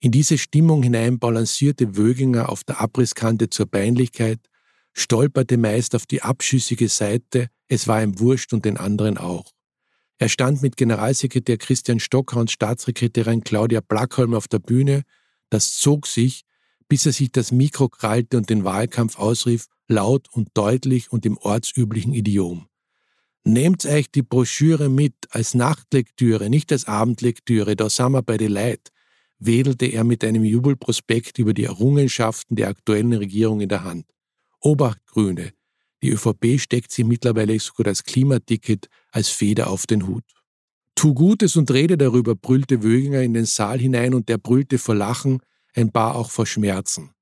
In 0.00 0.12
diese 0.12 0.36
Stimmung 0.36 0.82
hinein 0.82 1.18
balancierte 1.18 1.96
Wöginger 1.96 2.50
auf 2.50 2.64
der 2.64 2.82
Abrisskante 2.82 3.48
zur 3.48 3.66
Peinlichkeit, 3.66 4.40
stolperte 4.92 5.56
meist 5.56 5.94
auf 5.94 6.04
die 6.04 6.20
abschüssige 6.20 6.90
Seite, 6.90 7.48
es 7.66 7.88
war 7.88 8.02
ihm 8.02 8.20
wurscht 8.20 8.52
und 8.52 8.66
den 8.66 8.76
anderen 8.76 9.16
auch. 9.16 9.54
Er 10.18 10.28
stand 10.28 10.62
mit 10.62 10.76
Generalsekretär 10.76 11.58
Christian 11.58 12.00
Stocker 12.00 12.38
und 12.38 12.50
Staatssekretärin 12.50 13.42
Claudia 13.42 13.80
Blackholm 13.80 14.34
auf 14.34 14.48
der 14.48 14.60
Bühne, 14.60 15.02
das 15.50 15.76
zog 15.76 16.06
sich, 16.06 16.42
bis 16.88 17.06
er 17.06 17.12
sich 17.12 17.32
das 17.32 17.50
Mikro 17.50 17.88
krallte 17.88 18.36
und 18.36 18.50
den 18.50 18.64
Wahlkampf 18.64 19.18
ausrief, 19.18 19.66
laut 19.88 20.28
und 20.32 20.48
deutlich 20.54 21.10
und 21.12 21.26
im 21.26 21.36
ortsüblichen 21.38 22.14
Idiom. 22.14 22.68
Nehmt 23.44 23.84
euch 23.84 24.10
die 24.10 24.22
Broschüre 24.22 24.88
mit 24.88 25.14
als 25.30 25.54
Nachtlektüre, 25.54 26.48
nicht 26.48 26.72
als 26.72 26.86
Abendlektüre, 26.86 27.76
da 27.76 27.90
sind 27.90 28.12
wir 28.12 28.22
bei 28.22 28.38
den 28.38 28.52
Leid, 28.52 28.90
wedelte 29.38 29.86
er 29.86 30.04
mit 30.04 30.24
einem 30.24 30.44
Jubelprospekt 30.44 31.38
über 31.38 31.52
die 31.52 31.64
Errungenschaften 31.64 32.56
der 32.56 32.68
aktuellen 32.68 33.12
Regierung 33.12 33.60
in 33.60 33.68
der 33.68 33.84
Hand. 33.84 34.06
Obacht, 34.60 35.04
Grüne, 35.06 35.52
die 36.04 36.10
ÖVP 36.10 36.60
steckt 36.60 36.92
sich 36.92 37.06
mittlerweile 37.06 37.58
sogar 37.58 37.84
das 37.84 38.04
Klimaticket 38.04 38.88
als 39.10 39.30
Feder 39.30 39.70
auf 39.70 39.86
den 39.86 40.06
Hut. 40.06 40.24
Tu 40.94 41.14
Gutes 41.14 41.56
und 41.56 41.70
rede 41.70 41.96
darüber, 41.96 42.34
brüllte 42.34 42.82
Wöginger 42.82 43.22
in 43.22 43.32
den 43.32 43.46
Saal 43.46 43.78
hinein 43.78 44.12
und 44.12 44.28
der 44.28 44.36
brüllte 44.36 44.76
vor 44.76 44.94
Lachen, 44.94 45.40
ein 45.74 45.90
paar 45.90 46.14
auch 46.14 46.30
vor 46.30 46.44
Schmerzen. 46.44 47.12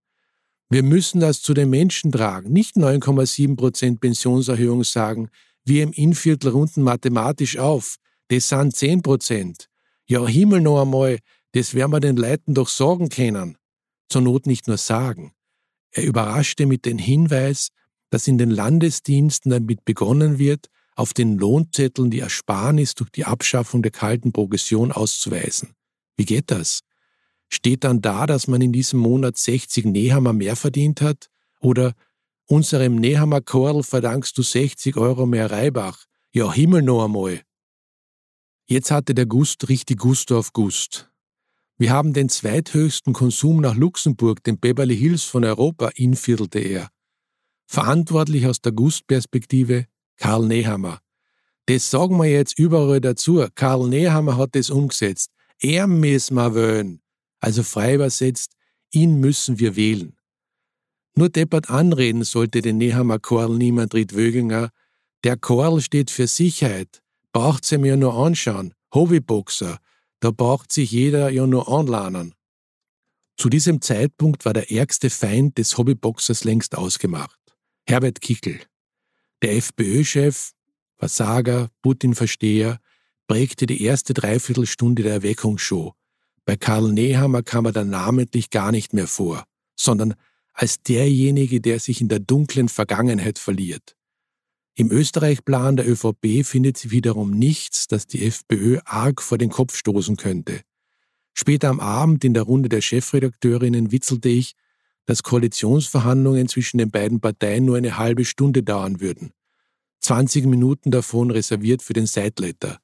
Wir 0.68 0.82
müssen 0.82 1.20
das 1.20 1.42
zu 1.42 1.54
den 1.54 1.70
Menschen 1.70 2.10
tragen, 2.10 2.52
nicht 2.52 2.74
9,7 2.74 3.56
Prozent 3.56 4.00
Pensionserhöhung 4.00 4.82
sagen, 4.82 5.28
wir 5.64 5.84
im 5.84 5.92
Innviertel 5.92 6.50
runden 6.50 6.82
mathematisch 6.82 7.58
auf, 7.58 7.98
das 8.28 8.48
sind 8.48 8.74
10 8.74 9.02
Prozent. 9.02 9.68
Ja, 10.08 10.26
Himmel 10.26 10.60
noch 10.60 10.82
einmal, 10.82 11.18
das 11.52 11.74
werden 11.74 11.92
wir 11.92 12.00
den 12.00 12.16
Leuten 12.16 12.54
doch 12.54 12.68
sagen 12.68 13.10
können. 13.10 13.56
Zur 14.08 14.22
Not 14.22 14.46
nicht 14.46 14.66
nur 14.66 14.76
sagen. 14.76 15.34
Er 15.92 16.02
überraschte 16.02 16.66
mit 16.66 16.84
dem 16.84 16.98
Hinweis, 16.98 17.68
dass 18.12 18.28
in 18.28 18.36
den 18.36 18.50
Landesdiensten 18.50 19.50
damit 19.50 19.86
begonnen 19.86 20.38
wird, 20.38 20.68
auf 20.96 21.14
den 21.14 21.38
Lohnzetteln 21.38 22.10
die 22.10 22.20
Ersparnis 22.20 22.94
durch 22.94 23.08
die 23.08 23.24
Abschaffung 23.24 23.80
der 23.80 23.90
kalten 23.90 24.32
Progression 24.32 24.92
auszuweisen. 24.92 25.70
Wie 26.18 26.26
geht 26.26 26.50
das? 26.50 26.80
Steht 27.48 27.84
dann 27.84 28.02
da, 28.02 28.26
dass 28.26 28.48
man 28.48 28.60
in 28.60 28.70
diesem 28.70 29.00
Monat 29.00 29.38
60 29.38 29.86
Nehammer 29.86 30.34
mehr 30.34 30.56
verdient 30.56 31.00
hat? 31.00 31.28
Oder 31.58 31.94
unserem 32.44 32.96
Nehammer 32.96 33.40
Korl 33.40 33.82
verdankst 33.82 34.36
du 34.36 34.42
60 34.42 34.98
Euro 34.98 35.24
mehr 35.24 35.50
Reibach? 35.50 36.04
Ja, 36.34 36.52
Himmel 36.52 36.82
noch 36.82 37.06
einmal. 37.06 37.40
Jetzt 38.66 38.90
hatte 38.90 39.14
der 39.14 39.24
Gust 39.24 39.70
richtig 39.70 39.98
Gust 39.98 40.30
auf 40.32 40.52
Gust. 40.52 41.10
Wir 41.78 41.90
haben 41.90 42.12
den 42.12 42.28
zweithöchsten 42.28 43.14
Konsum 43.14 43.62
nach 43.62 43.74
Luxemburg, 43.74 44.44
den 44.44 44.58
Beverly 44.58 44.98
Hills 44.98 45.24
von 45.24 45.46
Europa, 45.46 45.88
inviertelte 45.94 46.58
er. 46.58 46.90
Verantwortlich 47.72 48.46
aus 48.46 48.60
der 48.60 48.72
Gustperspektive 48.72 49.86
Karl 50.18 50.46
Nehammer. 50.46 50.98
Das 51.64 51.90
sagen 51.90 52.18
wir 52.18 52.26
jetzt 52.26 52.58
überall 52.58 53.00
dazu. 53.00 53.46
Karl 53.54 53.88
Nehammer 53.88 54.36
hat 54.36 54.50
das 54.56 54.68
umgesetzt. 54.68 55.30
Er 55.58 55.86
müssen 55.86 56.34
wir 56.34 56.54
wählen. 56.54 57.00
Also 57.40 57.62
frei 57.62 57.94
übersetzt, 57.94 58.52
ihn 58.90 59.20
müssen 59.20 59.58
wir 59.58 59.74
wählen. 59.74 60.18
Nur 61.14 61.30
deppert 61.30 61.70
anreden 61.70 62.24
sollte 62.24 62.60
den 62.60 62.76
Nehammer 62.76 63.18
Korl 63.18 63.56
niemand 63.56 63.94
Ried 63.94 64.14
Wöginger. 64.14 64.68
Der 65.24 65.38
Korl 65.38 65.80
steht 65.80 66.10
für 66.10 66.26
Sicherheit. 66.26 67.00
Braucht 67.32 67.64
sie 67.64 67.78
mir 67.78 67.96
nur 67.96 68.12
anschauen. 68.12 68.74
Hobbyboxer. 68.92 69.78
Da 70.20 70.30
braucht 70.30 70.72
sich 70.72 70.90
jeder 70.90 71.30
ja 71.30 71.46
nur 71.46 71.72
anlernen. 71.72 72.34
Zu 73.38 73.48
diesem 73.48 73.80
Zeitpunkt 73.80 74.44
war 74.44 74.52
der 74.52 74.70
ärgste 74.70 75.08
Feind 75.08 75.56
des 75.56 75.78
Hobbyboxers 75.78 76.44
längst 76.44 76.76
ausgemacht. 76.76 77.41
Herbert 77.86 78.20
Kickel. 78.20 78.60
Der 79.42 79.56
FPÖ-Chef, 79.56 80.52
Versager, 80.96 81.68
Putin-Versteher, 81.82 82.78
prägte 83.26 83.66
die 83.66 83.82
erste 83.82 84.14
Dreiviertelstunde 84.14 85.02
der 85.02 85.14
Erweckungsshow. 85.14 85.94
Bei 86.44 86.56
Karl 86.56 86.92
Nehammer 86.92 87.42
kam 87.42 87.66
er 87.66 87.72
dann 87.72 87.90
namentlich 87.90 88.50
gar 88.50 88.72
nicht 88.72 88.92
mehr 88.92 89.06
vor, 89.06 89.44
sondern 89.76 90.14
als 90.52 90.82
derjenige, 90.82 91.60
der 91.60 91.80
sich 91.80 92.00
in 92.00 92.08
der 92.08 92.20
dunklen 92.20 92.68
Vergangenheit 92.68 93.38
verliert. 93.38 93.96
Im 94.74 94.90
Österreich-Plan 94.90 95.76
der 95.76 95.88
ÖVP 95.88 96.44
findet 96.44 96.78
sie 96.78 96.90
wiederum 96.90 97.30
nichts, 97.30 97.88
das 97.88 98.06
die 98.06 98.24
FPÖ 98.24 98.78
arg 98.84 99.20
vor 99.20 99.38
den 99.38 99.50
Kopf 99.50 99.76
stoßen 99.76 100.16
könnte. 100.16 100.62
Später 101.34 101.68
am 101.68 101.80
Abend 101.80 102.24
in 102.24 102.34
der 102.34 102.44
Runde 102.44 102.68
der 102.68 102.80
Chefredakteurinnen 102.80 103.92
witzelte 103.92 104.28
ich, 104.28 104.54
dass 105.06 105.22
Koalitionsverhandlungen 105.22 106.48
zwischen 106.48 106.78
den 106.78 106.90
beiden 106.90 107.20
Parteien 107.20 107.64
nur 107.64 107.76
eine 107.76 107.98
halbe 107.98 108.24
Stunde 108.24 108.62
dauern 108.62 109.00
würden. 109.00 109.32
20 110.00 110.46
Minuten 110.46 110.90
davon 110.90 111.30
reserviert 111.30 111.82
für 111.82 111.92
den 111.92 112.06
Seitletter. 112.06 112.78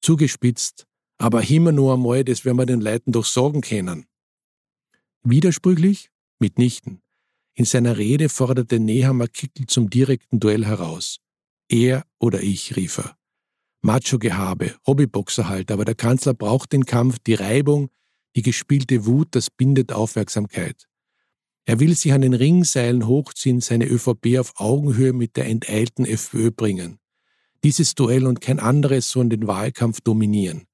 Zugespitzt, 0.00 0.86
aber 1.18 1.40
Himmel 1.40 1.74
nur 1.74 1.94
einmal, 1.94 2.24
das 2.24 2.44
werden 2.44 2.56
wir 2.56 2.66
den 2.66 2.80
Leuten 2.80 3.12
doch 3.12 3.24
sagen 3.24 3.60
können. 3.60 4.06
Widersprüchlich? 5.22 6.10
Mitnichten. 6.38 7.00
In 7.54 7.64
seiner 7.64 7.98
Rede 7.98 8.28
forderte 8.28 8.80
Nehammer 8.80 9.28
Kickel 9.28 9.66
zum 9.66 9.90
direkten 9.90 10.40
Duell 10.40 10.64
heraus. 10.64 11.18
Er 11.68 12.04
oder 12.18 12.42
ich, 12.42 12.76
rief 12.76 12.98
er. 12.98 13.16
Macho-Gehabe, 13.82 14.74
Hobbyboxer 14.86 15.48
halt, 15.48 15.70
aber 15.70 15.84
der 15.84 15.94
Kanzler 15.94 16.34
braucht 16.34 16.72
den 16.72 16.86
Kampf, 16.86 17.18
die 17.18 17.34
Reibung, 17.34 17.90
die 18.36 18.42
gespielte 18.42 19.06
Wut, 19.06 19.28
das 19.32 19.50
bindet 19.50 19.92
Aufmerksamkeit. 19.92 20.88
Er 21.64 21.78
will 21.78 21.94
sich 21.94 22.12
an 22.12 22.22
den 22.22 22.34
Ringseilen 22.34 23.06
hochziehen, 23.06 23.60
seine 23.60 23.86
ÖVP 23.86 24.38
auf 24.38 24.54
Augenhöhe 24.56 25.12
mit 25.12 25.36
der 25.36 25.46
enteilten 25.46 26.04
FPÖ 26.04 26.50
bringen. 26.50 26.98
Dieses 27.62 27.94
Duell 27.94 28.26
und 28.26 28.40
kein 28.40 28.58
anderes 28.58 29.10
sollen 29.10 29.30
den 29.30 29.46
Wahlkampf 29.46 30.00
dominieren. 30.00 30.64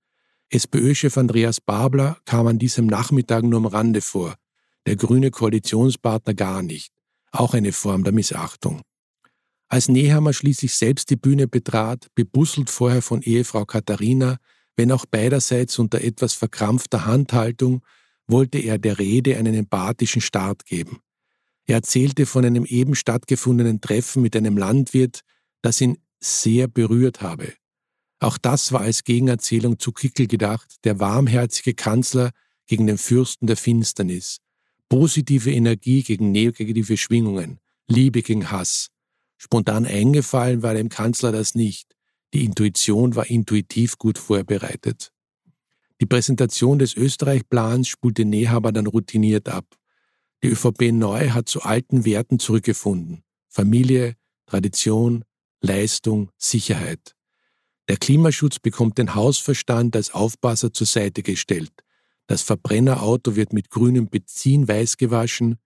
SPÖ-Chef 0.51 1.19
Andreas 1.19 1.61
Babler 1.61 2.17
kam 2.25 2.47
an 2.47 2.59
diesem 2.59 2.87
Nachmittag 2.87 3.45
nur 3.45 3.59
am 3.59 3.67
Rande 3.67 4.01
vor, 4.01 4.37
der 4.87 4.97
grüne 4.97 5.31
Koalitionspartner 5.31 6.33
gar 6.33 6.63
nicht. 6.63 6.95
Auch 7.31 7.53
eine 7.53 7.73
Form 7.73 8.05
der 8.05 8.15
Missachtung. 8.15 8.81
Als 9.69 9.89
Nehammer 9.89 10.33
schließlich 10.33 10.75
selbst 10.75 11.11
die 11.11 11.17
Bühne 11.17 11.47
betrat, 11.47 12.07
bebusselt 12.15 12.71
vorher 12.71 13.03
von 13.03 13.21
Ehefrau 13.21 13.67
Katharina, 13.67 14.39
wenn 14.77 14.91
auch 14.93 15.05
beiderseits 15.05 15.79
unter 15.79 16.01
etwas 16.01 16.33
verkrampfter 16.33 17.05
Handhaltung, 17.05 17.83
wollte 18.29 18.59
er 18.59 18.79
der 18.79 18.99
Rede 18.99 19.37
einen 19.37 19.55
empathischen 19.55 20.21
Start 20.23 20.65
geben. 20.67 21.01
Er 21.67 21.77
erzählte 21.77 22.27
von 22.27 22.45
einem 22.45 22.65
eben 22.65 22.95
stattgefundenen 22.95 23.81
Treffen 23.81 24.23
mit 24.23 24.37
einem 24.37 24.57
Landwirt, 24.57 25.23
das 25.61 25.81
ihn 25.81 25.99
sehr 26.21 26.69
berührt 26.69 27.21
habe. 27.21 27.55
Auch 28.21 28.39
das 28.39 28.73
war 28.73 28.83
als 28.83 29.05
Gegenerzählung 29.05 29.79
zu 29.79 29.93
Kickel 29.93 30.27
gedacht, 30.27 30.77
der 30.85 31.01
warmherzige 31.01 31.75
Kanzler 31.75 32.31
gegen 32.67 32.87
den 32.87 32.99
Fürsten 32.99 33.47
der 33.47 33.57
Finsternis, 33.57 34.39
positive 34.89 35.53
Energie 35.53 36.03
gegen 36.03 36.33
negative 36.33 36.97
Schwingungen, 36.97 37.59
Liebe 37.87 38.23
gegen 38.23 38.51
Hass, 38.51 38.91
Spontan 39.39 39.87
eingefallen 39.87 40.63
war 40.63 40.75
dem 40.75 40.89
Kanzler 40.89 41.31
das 41.31 41.55
nicht. 41.55 41.95
Die 42.35 42.45
Intuition 42.45 43.15
war 43.15 43.31
intuitiv 43.31 43.97
gut 43.97 44.19
vorbereitet. 44.19 45.13
Die 46.01 46.07
Präsentation 46.07 46.79
des 46.79 46.97
Österreich-Plans 46.97 47.89
spulte 47.89 48.25
Nehaber 48.25 48.73
dann 48.73 48.87
routiniert 48.87 49.49
ab. 49.49 49.67
Die 50.43 50.49
ÖVP 50.49 50.93
neu 50.93 51.31
hat 51.31 51.49
zu 51.49 51.63
alten 51.63 52.05
Werten 52.05 52.39
zurückgefunden. 52.39 53.25
Familie, 53.49 54.15
Tradition, 54.47 55.25
Leistung, 55.61 56.31
Sicherheit. 56.37 57.17
Der 57.89 57.97
Klimaschutz 57.97 58.59
bekommt 58.61 58.99
den 58.99 59.15
Hausverstand 59.15 59.97
als 59.97 60.13
Aufpasser 60.15 60.73
zur 60.73 60.87
Seite 60.87 61.23
gestellt. 61.23 61.73
Das 62.27 62.43
Verbrennerauto 62.43 63.35
wird 63.35 63.53
mit 63.53 63.71
grünem 63.71 64.09
Benzin 64.09 64.69
weiß 64.69 64.99
gewaschen. 64.99 65.59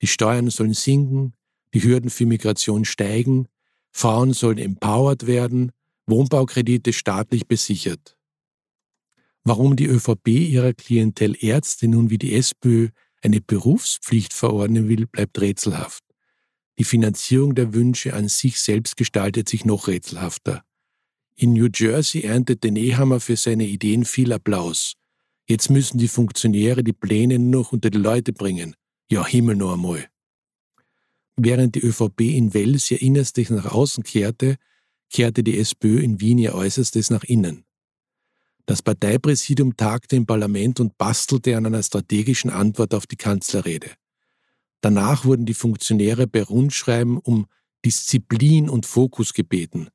Die 0.00 0.06
Steuern 0.06 0.48
sollen 0.50 0.74
sinken, 0.74 1.34
die 1.74 1.82
Hürden 1.82 2.10
für 2.10 2.24
Migration 2.24 2.84
steigen, 2.84 3.48
Frauen 3.90 4.32
sollen 4.32 4.58
empowered 4.58 5.26
werden, 5.26 5.72
Wohnbaukredite 6.06 6.92
staatlich 6.92 7.48
besichert. 7.48 8.15
Warum 9.48 9.76
die 9.76 9.86
ÖVP 9.86 10.26
ihrer 10.26 10.72
Klientel 10.72 11.36
Ärzte 11.38 11.86
nun 11.86 12.10
wie 12.10 12.18
die 12.18 12.34
SPÖ 12.34 12.88
eine 13.22 13.40
Berufspflicht 13.40 14.32
verordnen 14.32 14.88
will, 14.88 15.06
bleibt 15.06 15.40
rätselhaft. 15.40 16.02
Die 16.80 16.84
Finanzierung 16.84 17.54
der 17.54 17.72
Wünsche 17.72 18.14
an 18.14 18.26
sich 18.26 18.58
selbst 18.60 18.96
gestaltet 18.96 19.48
sich 19.48 19.64
noch 19.64 19.86
rätselhafter. 19.86 20.64
In 21.36 21.52
New 21.52 21.68
Jersey 21.72 22.22
erntete 22.22 22.72
Nehammer 22.72 23.20
für 23.20 23.36
seine 23.36 23.66
Ideen 23.68 24.04
viel 24.04 24.32
Applaus. 24.32 24.94
Jetzt 25.46 25.70
müssen 25.70 25.98
die 25.98 26.08
Funktionäre 26.08 26.82
die 26.82 26.92
Pläne 26.92 27.38
nur 27.38 27.62
noch 27.62 27.72
unter 27.72 27.90
die 27.90 27.98
Leute 27.98 28.32
bringen. 28.32 28.74
Ja, 29.12 29.24
Himmel 29.24 29.54
nur 29.54 29.74
einmal. 29.74 30.08
Während 31.36 31.76
die 31.76 31.84
ÖVP 31.84 32.22
in 32.22 32.52
Wels 32.52 32.90
ihr 32.90 33.00
Innerstes 33.00 33.50
nach 33.50 33.66
außen 33.66 34.02
kehrte, 34.02 34.56
kehrte 35.08 35.44
die 35.44 35.56
SPÖ 35.56 36.00
in 36.00 36.20
Wien 36.20 36.38
ihr 36.38 36.56
Äußerstes 36.56 37.10
nach 37.10 37.22
innen. 37.22 37.65
Das 38.66 38.82
Parteipräsidium 38.82 39.76
tagte 39.76 40.16
im 40.16 40.26
Parlament 40.26 40.80
und 40.80 40.98
bastelte 40.98 41.56
an 41.56 41.66
einer 41.66 41.82
strategischen 41.82 42.50
Antwort 42.50 42.94
auf 42.94 43.06
die 43.06 43.16
Kanzlerrede. 43.16 43.92
Danach 44.80 45.24
wurden 45.24 45.46
die 45.46 45.54
Funktionäre 45.54 46.26
bei 46.26 46.42
Rundschreiben 46.42 47.18
um 47.18 47.46
Disziplin 47.84 48.68
und 48.68 48.84
Fokus 48.84 49.32
gebeten. 49.32 49.88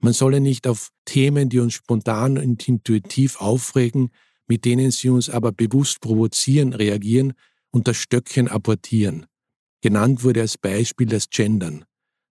Man 0.00 0.12
solle 0.12 0.40
nicht 0.40 0.66
auf 0.66 0.90
Themen, 1.06 1.48
die 1.48 1.58
uns 1.58 1.74
spontan 1.74 2.38
und 2.38 2.68
intuitiv 2.68 3.40
aufregen, 3.40 4.10
mit 4.46 4.64
denen 4.64 4.90
sie 4.90 5.08
uns 5.08 5.28
aber 5.28 5.52
bewusst 5.52 6.00
provozieren, 6.00 6.72
reagieren, 6.72 7.32
und 7.70 7.86
das 7.88 7.98
Stöckchen 7.98 8.48
apportieren. 8.48 9.26
Genannt 9.82 10.24
wurde 10.24 10.40
als 10.40 10.56
Beispiel 10.56 11.06
das 11.06 11.28
Gendern. 11.28 11.84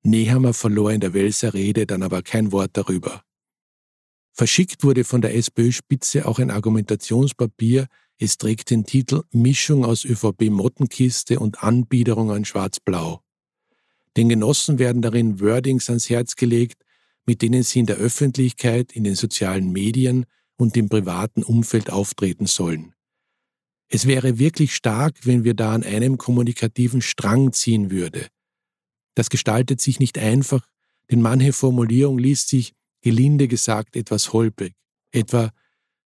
Nehammer 0.03 0.53
verlor 0.53 0.91
in 0.91 0.99
der 0.99 1.13
Welser 1.13 1.53
Rede 1.53 1.85
dann 1.85 2.01
aber 2.03 2.21
kein 2.21 2.51
Wort 2.51 2.71
darüber. 2.73 3.21
Verschickt 4.37 4.83
wurde 4.83 5.03
von 5.03 5.21
der 5.21 5.33
SPÖ-Spitze 5.33 6.27
auch 6.27 6.37
ein 6.37 6.51
Argumentationspapier, 6.51 7.87
es 8.19 8.37
trägt 8.37 8.69
den 8.69 8.85
Titel 8.85 9.23
Mischung 9.31 9.83
aus 9.83 10.05
ÖVP-Mottenkiste 10.05 11.39
und 11.39 11.63
Anbiederung 11.63 12.29
an 12.29 12.45
Schwarz-Blau. 12.45 13.23
Den 14.15 14.29
Genossen 14.29 14.77
werden 14.77 15.01
darin 15.01 15.39
Wordings 15.39 15.89
ans 15.89 16.07
Herz 16.11 16.35
gelegt, 16.35 16.83
mit 17.25 17.41
denen 17.41 17.63
sie 17.63 17.79
in 17.79 17.87
der 17.87 17.95
Öffentlichkeit, 17.95 18.91
in 18.91 19.03
den 19.03 19.15
sozialen 19.15 19.71
Medien 19.71 20.27
und 20.55 20.77
im 20.77 20.87
privaten 20.87 21.41
Umfeld 21.41 21.89
auftreten 21.89 22.45
sollen. 22.45 22.93
Es 23.89 24.05
wäre 24.05 24.37
wirklich 24.37 24.75
stark, 24.75 25.15
wenn 25.23 25.45
wir 25.45 25.55
da 25.55 25.73
an 25.73 25.83
einem 25.83 26.19
kommunikativen 26.19 27.01
Strang 27.01 27.53
ziehen 27.53 27.89
würde. 27.89 28.27
Das 29.15 29.31
gestaltet 29.31 29.81
sich 29.81 29.99
nicht 29.99 30.19
einfach, 30.19 30.67
denn 31.09 31.23
manche 31.23 31.53
Formulierung 31.53 32.19
liest 32.19 32.49
sich, 32.49 32.73
gelinde 33.01 33.47
gesagt, 33.47 33.95
etwas 33.95 34.33
holprig. 34.33 34.73
Etwa, 35.11 35.51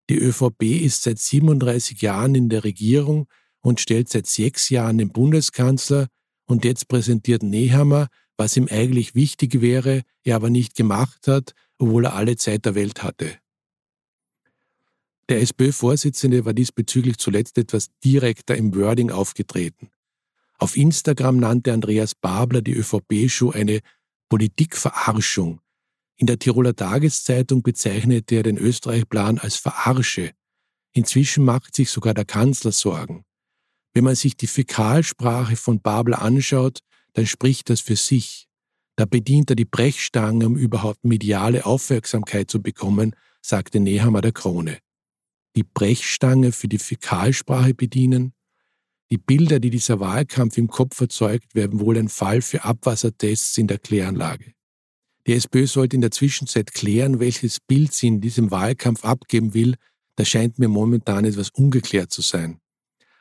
die 0.09 0.19
ÖVP 0.19 0.63
ist 0.63 1.03
seit 1.03 1.19
37 1.19 2.03
Jahren 2.03 2.35
in 2.35 2.49
der 2.49 2.65
Regierung 2.65 3.27
und 3.61 3.81
stellt 3.81 4.09
seit 4.09 4.27
sechs 4.27 4.69
Jahren 4.69 4.99
den 4.99 5.13
Bundeskanzler 5.13 6.09
und 6.47 6.65
jetzt 6.65 6.89
präsentiert 6.89 7.43
Nehammer, 7.43 8.09
was 8.37 8.57
ihm 8.57 8.69
eigentlich 8.71 9.15
wichtig 9.15 9.61
wäre, 9.61 10.03
er 10.25 10.37
aber 10.37 10.51
nicht 10.51 10.75
gemacht 10.75 11.29
hat, 11.29 11.53
obwohl 11.79 12.07
er 12.07 12.15
alle 12.15 12.37
Zeit 12.37 12.65
der 12.65 12.75
Welt 12.75 13.03
hatte. 13.03 13.39
Der 15.29 15.41
SPÖ-Vorsitzende 15.43 16.45
war 16.45 16.55
diesbezüglich 16.55 17.19
zuletzt 17.19 17.57
etwas 17.57 17.91
direkter 18.03 18.57
im 18.57 18.75
Wording 18.75 19.11
aufgetreten. 19.11 19.91
Auf 20.59 20.77
Instagram 20.77 21.37
nannte 21.37 21.73
Andreas 21.73 22.17
Babler 22.17 22.63
die 22.63 22.75
ÖVP-Show 22.75 23.51
eine 23.51 23.81
Politikverarschung. 24.29 25.61
In 26.21 26.27
der 26.27 26.39
Tiroler 26.39 26.77
Tageszeitung 26.77 27.63
bezeichnete 27.63 28.35
er 28.35 28.43
den 28.43 28.59
Österreich-Plan 28.59 29.39
als 29.39 29.57
Verarsche. 29.57 30.33
Inzwischen 30.93 31.47
macht 31.47 31.75
sich 31.75 31.89
sogar 31.89 32.13
der 32.13 32.27
Kanzler 32.27 32.73
Sorgen. 32.73 33.25
Wenn 33.95 34.05
man 34.05 34.15
sich 34.15 34.37
die 34.37 34.47
Fäkalsprache 34.47 35.57
von 35.57 35.81
Babler 35.81 36.21
anschaut, 36.21 36.81
dann 37.15 37.27
spricht 37.27 37.71
das 37.71 37.81
für 37.81 37.97
sich. 37.97 38.49
Da 38.97 39.07
bedient 39.07 39.49
er 39.49 39.57
die 39.57 39.65
Brechstange, 39.65 40.47
um 40.47 40.57
überhaupt 40.57 41.05
mediale 41.05 41.65
Aufmerksamkeit 41.65 42.51
zu 42.51 42.61
bekommen, 42.61 43.17
sagte 43.41 43.81
Nehammer 43.81 44.21
der 44.21 44.33
Krone 44.33 44.79
die 45.57 45.65
Brechstange 45.65 46.53
für 46.53 46.69
die 46.69 46.79
Fäkalsprache 46.79 47.75
bedienen. 47.75 48.35
Die 49.11 49.19
Bilder, 49.19 49.59
die 49.59 49.71
dieser 49.71 49.99
Wahlkampf 49.99 50.57
im 50.57 50.69
Kopf 50.69 51.01
erzeugt, 51.01 51.55
werden 51.55 51.81
wohl 51.81 51.99
ein 51.99 52.09
Fall 52.09 52.43
für 52.43 52.65
Abwassertests 52.65 53.59
in 53.59 53.67
der 53.67 53.79
Kläranlage. 53.79 54.55
Die 55.27 55.35
SPÖ 55.35 55.67
sollte 55.67 55.97
in 55.97 56.01
der 56.01 56.11
Zwischenzeit 56.11 56.73
klären, 56.73 57.21
welches 57.21 57.61
Bild 57.61 57.93
sie 57.93 58.09
in 58.09 58.21
diesem 58.21 58.51
Wahlkampf 58.51 59.05
abgeben 59.05 59.55
will. 59.55 59.75
Das 60.17 60.29
scheint 60.29 60.59
mir 60.59 60.69
momentan 60.69 61.25
etwas 61.25 61.51
ungeklärt 61.51 62.11
zu 62.11 62.23
sein. 62.23 62.61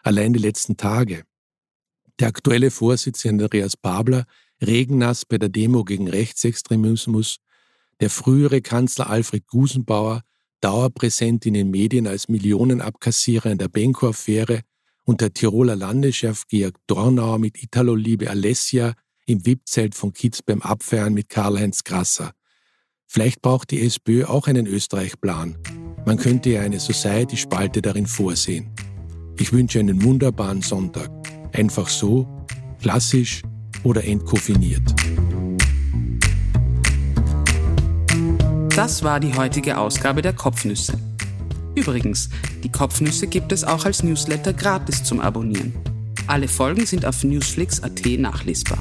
Allein 0.04 0.34
die 0.34 0.40
letzten 0.40 0.78
Tage. 0.78 1.24
Der 2.20 2.28
aktuelle 2.28 2.72
Vorsitzende 2.72 3.46
Andreas 3.46 3.78
Babler, 3.78 4.26
regennass 4.62 5.26
bei 5.26 5.38
der 5.38 5.50
Demo 5.50 5.84
gegen 5.84 6.08
Rechtsextremismus, 6.08 7.38
der 8.00 8.10
frühere 8.10 8.62
Kanzler 8.62 9.10
Alfred 9.10 9.48
Gusenbauer, 9.48 10.22
dauerpräsent 10.62 11.46
in 11.46 11.54
den 11.54 11.70
Medien 11.70 12.08
als 12.08 12.28
Millionenabkassierer 12.28 13.52
in 13.52 13.58
der 13.58 13.70
Benko-Affäre 13.70 14.62
und 15.06 15.22
der 15.22 15.34
Tiroler 15.34 15.76
Landeschef 15.76 16.46
Georg 16.48 16.76
Dornauer 16.88 17.40
mit 17.40 17.62
Italo-Liebe 17.62 18.30
Alessia 18.30 18.94
im 19.30 19.46
VIP-Zelt 19.46 19.96
von 19.96 20.12
Kids 20.12 20.42
beim 20.42 20.62
Abfeiern 20.62 21.14
mit 21.14 21.30
Karl-Heinz 21.30 21.84
Grasser. 21.84 22.32
Vielleicht 23.06 23.42
braucht 23.42 23.72
die 23.72 23.82
SPÖ 23.86 24.26
auch 24.26 24.48
einen 24.48 24.68
Österreich-Plan. 24.68 25.58
Man 26.06 26.18
könnte 26.18 26.50
ja 26.50 26.62
eine 26.62 26.80
Society-Spalte 26.80 27.82
darin 27.82 28.08
vorsehen. 28.08 28.70
Ich 29.38 29.54
wünsche 29.54 29.80
einen 29.80 30.04
wunderbaren 30.04 30.62
Sonntag. 30.62 31.10
Einfach 31.54 31.88
so, 31.90 32.28
klassisch 32.82 33.42
oder 33.84 34.04
entkoffiniert. 34.04 34.94
Das 38.76 39.04
war 39.04 39.20
die 39.20 39.34
heutige 39.34 39.78
Ausgabe 39.78 40.22
der 40.22 40.34
Kopfnüsse. 40.34 41.00
Übrigens, 41.76 42.30
die 42.64 42.72
Kopfnüsse 42.72 43.28
gibt 43.28 43.52
es 43.52 43.64
auch 43.64 43.86
als 43.86 44.04
Newsletter 44.04 44.54
gratis 44.54 45.04
zum 45.04 45.20
Abonnieren. 45.20 45.74
Alle 46.28 46.48
Folgen 46.48 46.86
sind 46.86 47.06
auf 47.06 47.24
newsflix.at 47.24 48.06
nachlesbar. 48.20 48.80